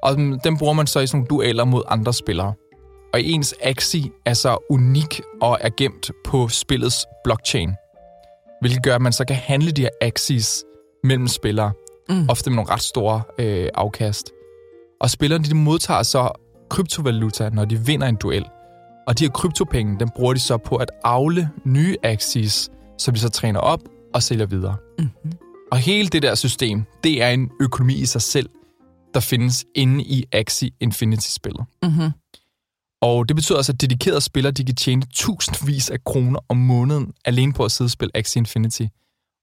[0.03, 2.55] Og dem bruger man så i sådan nogle dueller mod andre spillere
[3.13, 7.71] og ens Axie er så unik og er gemt på spillets blockchain.
[8.61, 10.65] Hvilket gør, at man så kan handle de her Axies
[11.05, 11.73] mellem spillere.
[12.09, 12.29] Mm.
[12.29, 14.31] Ofte med nogle ret store øh, afkast.
[15.01, 16.31] Og spillerne de modtager så
[16.71, 18.45] kryptovaluta, når de vinder en duel.
[19.07, 23.21] Og de her kryptopenge, dem bruger de så på at afle nye Axies, som de
[23.21, 23.81] så træner op
[24.15, 24.77] og sælger videre.
[24.99, 25.33] Mm-hmm.
[25.73, 28.49] Og hele det der system, det er en økonomi i sig selv,
[29.15, 31.65] der findes inde i Axie Infinity-spillet.
[31.83, 32.11] Mm-hmm.
[33.01, 37.13] Og det betyder altså, at dedikerede spillere de kan tjene tusindvis af kroner om måneden
[37.25, 38.83] alene på at sidde og spille Axie Infinity.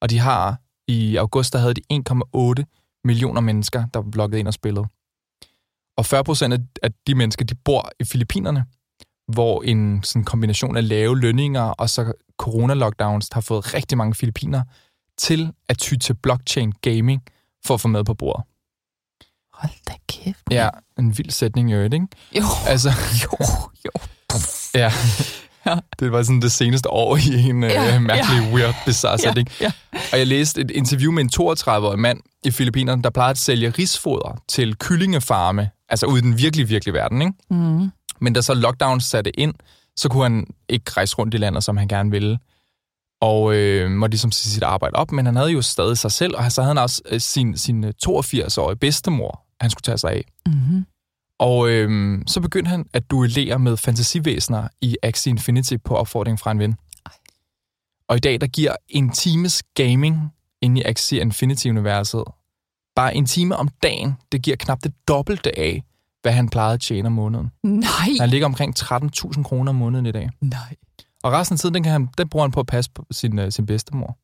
[0.01, 1.81] Og de har i august, der havde de
[2.59, 4.85] 1,8 millioner mennesker, der var logget ind og spillet.
[5.97, 8.65] Og 40 procent af de mennesker, de bor i Filippinerne,
[9.27, 14.63] hvor en sådan kombination af lave lønninger og så corona-lockdowns har fået rigtig mange filippiner
[15.17, 17.23] til at ty til blockchain gaming
[17.65, 18.45] for at få med på bordet.
[19.53, 20.43] Hold da kæft.
[20.51, 22.07] Ja, en vild sætning i øvrigt, ikke?
[22.35, 22.89] Jo, altså,
[23.23, 23.45] jo,
[23.85, 23.91] jo.
[24.75, 24.91] ja.
[25.65, 25.75] ja.
[25.99, 28.55] Det var sådan det seneste år i en ja, uh, mærkelig, ja.
[28.55, 29.47] weird, bizarre sætning.
[29.61, 29.99] Ja, ja.
[30.11, 33.69] Og jeg læste et interview med en 32-årig mand i Filippinerne, der plejede at sælge
[33.69, 37.33] risfoder til kyllingefarme, altså ude i den virkelig, virkelig verden, ikke?
[37.49, 37.91] Mm.
[38.19, 39.53] Men da så lockdown satte ind,
[39.97, 42.39] så kunne han ikke rejse rundt i landet, som han gerne ville.
[43.21, 46.35] Og øh, måtte ligesom sige sit arbejde op, men han havde jo stadig sig selv,
[46.35, 50.11] og så havde han også øh, sin, sin 82-årige øh, bedstemor, han skulle tage sig
[50.11, 50.25] af.
[50.45, 50.85] Mm-hmm.
[51.39, 56.51] Og øh, så begyndte han at duellere med fantasivæsener i Axie Infinity på opfordring fra
[56.51, 56.75] en ven.
[57.05, 57.11] Ej.
[58.07, 62.23] Og i dag, der giver en times gaming inde i Axie Infinity-universet
[62.97, 65.83] bare en time om dagen, det giver knap det dobbelte af,
[66.21, 67.51] hvad han plejede at tjene om måneden.
[67.63, 68.09] Nej.
[68.19, 70.29] Han ligger omkring 13.000 kroner om måneden i dag.
[70.41, 70.75] Nej.
[71.23, 73.39] Og resten af tiden, den, kan han, den bruger han på at passe på sin,
[73.39, 74.17] uh, sin bedstemor.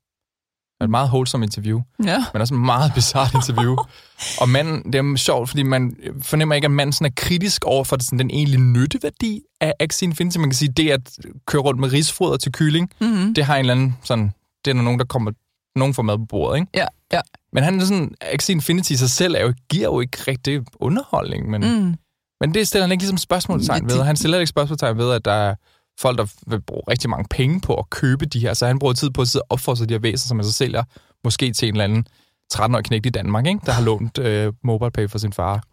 [0.83, 2.25] Et meget wholesome interview, ja.
[2.33, 3.75] men også et meget bizarrt interview.
[4.41, 7.83] og manden, det er sjovt, fordi man fornemmer ikke, at manden sådan er kritisk over
[7.83, 10.37] for sådan, den egentlige nytteværdi af Axie Infinity.
[10.37, 13.33] Man kan sige, det at køre rundt med risfoder til kylling, mm-hmm.
[13.33, 14.33] det har en eller anden sådan,
[14.65, 15.31] det er nogen, der kommer,
[15.75, 16.67] nogen får mad på bordet, ikke?
[16.75, 17.21] Ja, ja.
[17.53, 20.61] Men han er sådan, Axie Infinity i sig selv er jo, giver jo ikke rigtig
[20.75, 21.95] underholdning, men, mm.
[22.41, 24.03] men det stiller han ikke ligesom spørgsmålstegn ved.
[24.03, 25.55] Han stiller ikke spørgsmålstegn ved, at der er
[25.99, 28.53] folk, der vil bruge rigtig mange penge på at købe de her.
[28.53, 30.51] Så han bruger tid på at sidde og opfordre de her væsener, som han så
[30.51, 30.83] sælger,
[31.23, 32.05] måske til en eller anden
[32.53, 33.59] 13-årig knægt i Danmark, ikke?
[33.65, 35.63] der har lånt øh, MobilePay for sin far.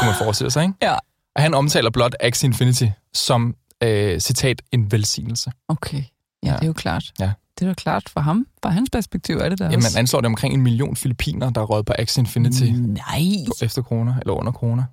[0.00, 0.74] Kunne man forestille sig, ikke?
[0.82, 0.94] Ja.
[1.36, 5.52] Og han omtaler blot Axie Infinity som, øh, citat, en velsignelse.
[5.68, 6.02] Okay.
[6.42, 7.12] Ja, ja, det er jo klart.
[7.20, 7.32] Ja.
[7.58, 8.46] Det er jo klart for ham.
[8.62, 11.60] Fra hans perspektiv er det der Jamen, man anslår det omkring en million filipiner, der
[11.60, 12.64] er røget på Axie Infinity.
[12.64, 13.20] Nej.
[13.62, 14.84] Efter kroner, eller under kroner.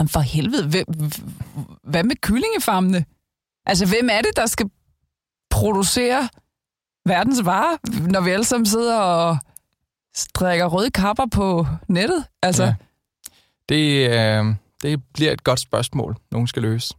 [0.00, 0.84] Jamen for helvede,
[1.82, 3.04] hvad med kyllingefarmene?
[3.68, 4.70] Altså, hvem er det, der skal
[5.50, 6.28] producere
[7.06, 7.76] verdens varer,
[8.10, 9.38] når vi alle sammen sidder og
[10.34, 12.24] drikker røde kapper på nettet?
[12.42, 12.64] Altså.
[12.64, 12.74] Ja.
[13.68, 16.94] Det, øh, det bliver et godt spørgsmål, nogen skal løse.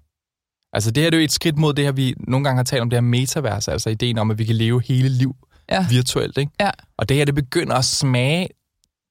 [0.73, 2.63] Altså, det her det er jo et skridt mod det her, vi nogle gange har
[2.63, 5.35] talt om, det her metavers, altså ideen om, at vi kan leve hele liv
[5.71, 5.85] ja.
[5.89, 6.51] virtuelt, ikke?
[6.59, 6.69] Ja.
[6.97, 8.47] Og det her, det begynder at smage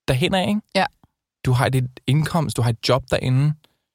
[0.08, 0.60] derhen af, ikke?
[0.74, 0.86] Ja.
[1.44, 3.54] Du har dit indkomst, du har et job derinde,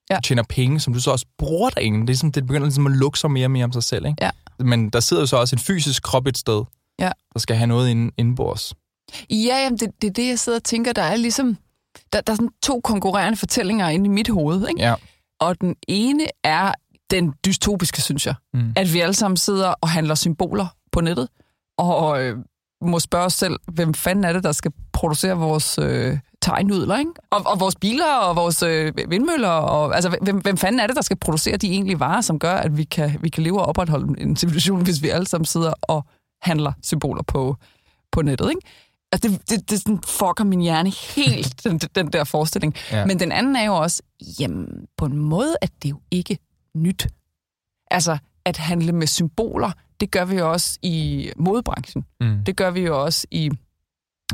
[0.09, 0.15] ja.
[0.15, 2.07] du tjener penge, som du så også bruger derinde.
[2.07, 4.05] Det, er sådan, det begynder ligesom at lukke sig mere og mere om sig selv.
[4.05, 4.17] Ikke?
[4.21, 4.29] Ja.
[4.59, 6.63] Men der sidder jo så også en fysisk krop et sted,
[6.99, 7.11] ja.
[7.33, 8.73] der skal have noget ind, indenbords.
[9.29, 10.93] Ja, jamen, det, det er det, jeg sidder og tænker.
[10.93, 11.57] Der er ligesom
[12.13, 14.67] der, der er sådan to konkurrerende fortællinger inde i mit hoved.
[14.69, 14.81] Ikke?
[14.81, 14.95] Ja.
[15.39, 16.73] Og den ene er
[17.11, 18.35] den dystopiske, synes jeg.
[18.53, 18.73] Mm.
[18.75, 21.27] At vi alle sammen sidder og handler symboler på nettet.
[21.77, 22.37] og øh,
[22.83, 27.11] må spørge os selv, hvem fanden er det, der skal producere vores øh, tegnudler, ikke?
[27.29, 30.95] Og, og vores biler og vores øh, vindmøller, og, altså hvem, hvem fanden er det,
[30.95, 33.65] der skal producere de egentlige varer, som gør, at vi kan, vi kan leve og
[33.65, 36.05] opretholde en civilisation, hvis vi alle sammen sidder og
[36.41, 37.55] handler symboler på,
[38.11, 38.61] på nettet, ikke?
[39.11, 42.75] Altså, det, det, det sådan fucker min hjerne helt, den, den der forestilling.
[42.91, 43.05] Ja.
[43.05, 44.01] Men den anden er jo også,
[44.39, 44.67] jamen,
[44.97, 46.37] på en måde, at det jo ikke
[46.75, 47.07] nyt.
[47.91, 49.71] Altså, at handle med symboler,
[50.03, 52.05] det gør vi jo også i modebranchen.
[52.21, 52.43] Mm.
[52.45, 53.49] Det gør vi jo også i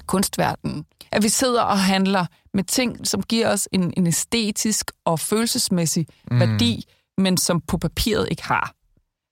[0.07, 0.85] kunstverdenen.
[1.11, 6.07] At vi sidder og handler med ting, som giver os en, en æstetisk og følelsesmæssig
[6.31, 6.39] mm.
[6.39, 6.83] værdi,
[7.17, 8.73] men som på papiret ikke har.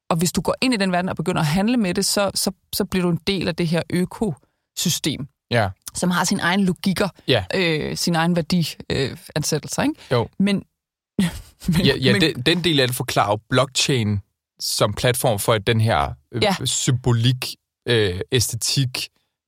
[0.09, 2.31] Og hvis du går ind i den verden og begynder at handle med det, så,
[2.35, 5.69] så, så bliver du en del af det her økosystem, Ja.
[5.93, 7.45] som har sin egen logikker, Ja.
[7.55, 9.81] øh, sin egen værdiansættelser.
[9.81, 10.01] Øh, ikke?
[10.11, 10.27] Jo.
[10.39, 10.55] Men,
[11.67, 14.19] men, Ja, ja men, den, den del af det forklarer blockchain
[14.59, 16.55] som platform for at den her øh, Ja.
[16.65, 17.45] symbolik,
[17.87, 19.07] øh, æstetik,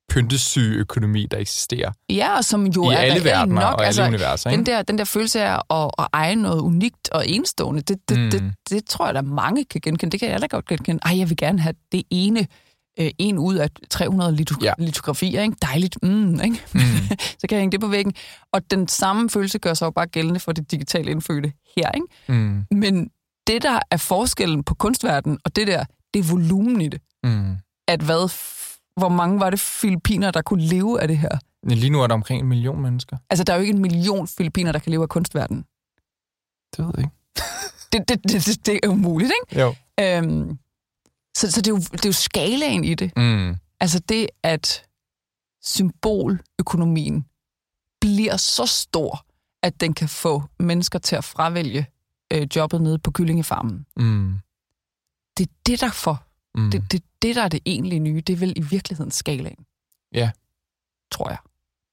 [0.10, 3.64] pyntesyge økonomi, der eksisterer ja, og som jo i er alle verdener nok.
[3.64, 4.50] og alle altså, universer.
[4.50, 4.72] den Ikke?
[4.72, 8.30] der, den der følelse af at, at eje noget unikt og enestående, det, det, Mm.
[8.32, 10.12] det, det tror jeg, der mange kan genkende.
[10.12, 11.00] Det kan jeg da godt genkende.
[11.06, 12.48] Ej, jeg vil gerne have det ene,
[13.00, 14.74] øh, en ud af 300 lito- Ja.
[14.78, 15.42] litografier.
[15.42, 15.56] Ikke?
[15.62, 15.98] Dejligt.
[16.04, 16.62] Mm, ikke?
[16.74, 16.80] Mm.
[17.40, 18.14] så kan jeg hænge det på væggen.
[18.54, 21.92] Og den samme følelse gør sig jo bare gældende for det digitale indfødte her.
[21.92, 22.08] Ikke?
[22.42, 22.64] Mm.
[22.72, 23.10] Men
[23.50, 27.02] det, der er forskellen på kunstverdenen og det der, det er volumen i det.
[27.24, 27.58] Mm.
[27.88, 28.32] At hvad,
[29.00, 31.38] hvor mange var det filipiner, der kunne leve af det her?
[31.64, 33.18] Men Lige nu er der omkring en million mennesker.
[33.30, 35.64] Altså, der er jo ikke en million filipiner, der kan leve af kunstverdenen.
[36.78, 37.16] Det ved jeg ikke.
[37.94, 39.62] Det, det, det, det, det er umuligt, ikke?
[39.62, 39.76] Jo.
[40.00, 40.60] Øhm,
[41.38, 43.12] så så det, er jo, det er jo skalaen i det.
[43.18, 43.56] Mm.
[43.80, 44.84] Altså det, at
[45.64, 47.26] symboløkonomien
[48.02, 49.26] bliver så stor,
[49.64, 51.88] at den kan få mennesker til at fravælge
[52.34, 53.86] øh, jobbet nede på kyllingefarmen.
[53.98, 54.40] Mm.
[55.38, 56.24] Det er det, der for.
[56.56, 56.72] Mm.
[56.72, 59.66] Det, det, det, der er det egentlige nye, det er vel i virkeligheden skalaen.
[60.14, 60.32] Ja.
[61.12, 61.38] Tror jeg.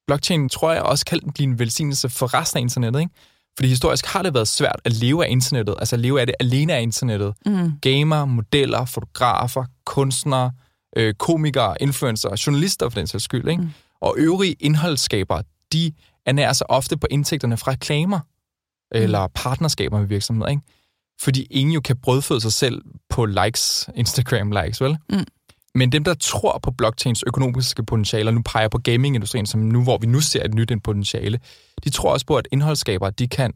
[0.06, 3.12] blockchain tror jeg også kan blive en velsignelse for resten af internettet, ikke?
[3.56, 6.34] Fordi historisk har det været svært at leve af internettet, altså at leve af det
[6.40, 7.34] alene af internettet.
[7.46, 7.72] Mm.
[7.80, 10.52] Gamer, modeller, fotografer, kunstnere,
[10.96, 13.62] øh, komikere, influencer, journalister for den sags skyld, ikke?
[13.62, 13.70] Mm.
[14.00, 15.92] Og øvrige indholdsskabere, de
[16.26, 18.20] ernærer sig ofte på indtægterne fra reklamer
[18.92, 20.62] eller partnerskaber med virksomheder, ikke?
[21.22, 24.96] Fordi ingen jo kan brødføde sig selv på likes, Instagram-likes, vel?
[25.10, 25.24] Mm.
[25.74, 29.98] Men dem, der tror på blockchains økonomiske potentialer, nu peger på gamingindustrien, som nu, hvor
[29.98, 31.40] vi nu ser et nyt en potentiale,
[31.84, 33.52] de tror også på, at indholdsskabere, de kan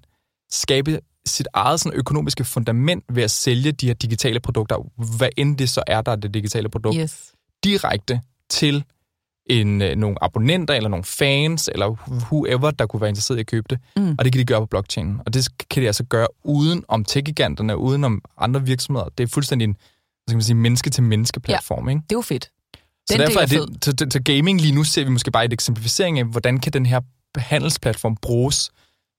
[0.51, 4.77] skabe sit eget sådan, økonomiske fundament ved at sælge de her digitale produkter,
[5.17, 7.33] hvad end det så er, der er det digitale produkt, Yes.
[7.65, 8.85] direkte til
[9.51, 13.47] en, øh, nogle abonnenter, eller nogle fans, eller whoever, der kunne være interesseret i at
[13.47, 13.79] købe det.
[13.97, 14.15] Mm.
[14.19, 15.21] Og det kan de gøre på blockchain.
[15.27, 19.09] Og det kan de altså gøre uden om tech-giganterne, uden om andre virksomheder.
[19.19, 19.77] Det er fuldstændig en
[20.29, 21.89] skal man sige, menneske-til-menneske-platform.
[21.89, 22.03] Ikke?
[22.03, 22.45] Det er jo fedt.
[23.11, 25.45] Så Den derfor er det, til, til, til gaming lige nu ser vi måske bare
[25.45, 27.01] et eksemplificering af, hvordan kan den her
[27.37, 28.71] handelsplatform bruges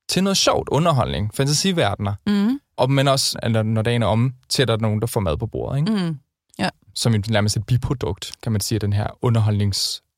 [0.10, 2.60] til noget sjovt, underholdning, fantasiverdener, Mm.
[2.78, 5.20] og, men også, når, når dagen er om, til at der er nogen, der får
[5.20, 5.80] mad på bordet.
[5.80, 5.92] Ikke?
[5.92, 6.18] Mm.
[6.96, 9.08] Som en, nærmest et biprodukt, kan man sige, af den her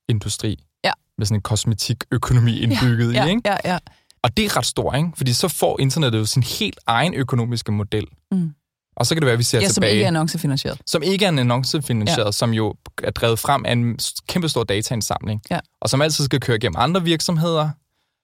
[0.10, 0.58] underholdningsindustri.
[0.86, 0.92] Ja.
[1.18, 3.30] Med sådan en kosmetikøkonomi indbygget Ja, i.
[3.30, 3.42] Ikke?
[3.46, 3.78] ja, ja.
[4.24, 5.10] Og det er ret stort, ikke?
[5.18, 8.06] fordi så får internettet jo sin helt egen økonomiske model.
[8.32, 8.52] Mm.
[8.96, 10.82] Og så kan det være, at vi ser Ja, som tilbage ikke er annoncefinansieret.
[10.86, 12.32] som ikke er annoncefinansieret, ja.
[12.32, 15.60] som jo er drevet frem af en kæmpe stor dataindsamling, Ja.
[15.82, 17.70] og som altid skal køre gennem andre virksomheder,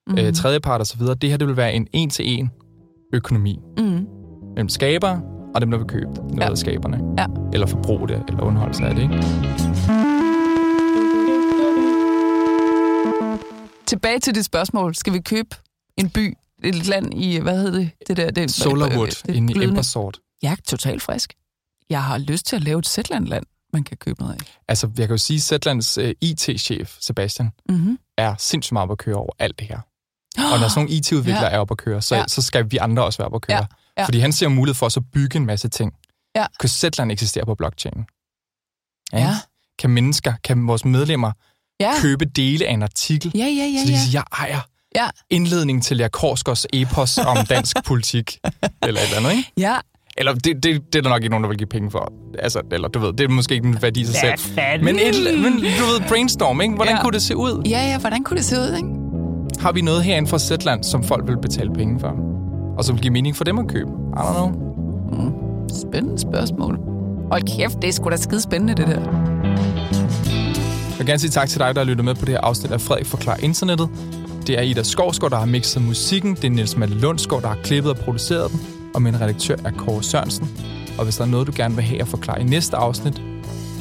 [0.07, 0.17] mm.
[0.17, 1.01] øh, tredjepart osv.
[1.01, 2.51] Det her det vil være en en-til-en
[3.13, 4.05] økonomi Mm.
[4.55, 5.19] mellem skaber
[5.55, 6.49] og dem, der vil købe noget Ja.
[6.51, 6.99] af skaberne.
[7.17, 7.25] Ja.
[7.53, 9.01] Eller forbruge det, eller underholde sig af det.
[9.01, 9.98] Ikke?
[13.89, 14.95] Tilbage til dit spørgsmål.
[14.95, 15.55] Skal vi købe
[15.97, 17.91] en by, et land i, hvad hedder det?
[18.07, 20.19] det, der, det Solarwood det inde i Embersort.
[20.41, 21.33] Jeg er totalt frisk.
[21.89, 24.39] Jeg har lyst til at lave et Zetland-land, man kan købe noget af.
[24.67, 27.99] Altså, jeg kan jo sige, at Zetlands uh, IT-chef, Sebastian, Mm-hmm.
[28.17, 29.79] er sindssygt meget op at køre over alt det her.
[30.53, 31.49] Og når sådan nogle IT-udviklere Ja.
[31.49, 31.55] ja.
[31.55, 32.21] er op at køre, så, Ja.
[32.21, 32.27] ja.
[32.27, 33.57] så skal vi andre også være op at køre.
[33.57, 33.65] Ja.
[33.97, 34.05] Ja.
[34.05, 35.93] Fordi han ser mulighed for at bygge en masse ting.
[36.35, 36.45] Ja.
[36.59, 38.05] Kan Zetland eksistere på blockchain?
[39.13, 39.35] Ja.
[39.79, 41.31] Kan mennesker, kan vores medlemmer
[41.79, 41.91] Ja.
[42.01, 43.97] købe dele af en artikel, Ja, ja, ja, så de ja.
[43.97, 44.59] kan sige, jeg ejer
[44.95, 45.07] Ja.
[45.29, 48.37] indledning til Lea Korsgaards epos om dansk politik,
[48.83, 49.51] eller et eller andet, ikke?
[49.57, 49.75] Ja,
[50.17, 50.63] Eller det, det,
[50.93, 52.13] det er der nok ikke nogen, der vil give penge for.
[52.39, 54.55] Altså, eller du ved, det er måske ikke en værdi i sig selv.
[54.83, 55.59] Men, et, men du
[55.91, 56.75] ved, brainstorm, ikke?
[56.75, 57.01] Hvordan Ja.
[57.01, 57.63] kunne det se ud?
[57.65, 58.89] ja, ja, hvordan kunne det se ud, ikke?
[59.61, 62.15] Har vi noget herinde fra Zetland, som folk vil betale penge for?
[62.77, 63.89] Og som vil give mening for dem at købe?
[63.89, 64.51] I don't know.
[65.89, 66.79] Spændende spørgsmål.
[67.31, 69.01] Hold kæft, det er sgu da skide spændende, det der.
[70.99, 72.71] Jeg vil gerne sige tak til dig, der har lyttet med på det her afsnit
[72.71, 73.89] af Frederik Forklar Internettet.
[74.47, 76.35] Det er Ida Skovsgaard, der har mixet musikken.
[76.35, 78.61] Det er Niels Malte Lundsgaard, der har klippet og produceret den.
[78.93, 80.49] Og min redaktør er Kåre Sørensen.
[80.97, 83.21] Og hvis der er noget, du gerne vil have at forklare i næste afsnit,